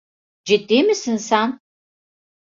[0.45, 1.59] Ciddi misin sen?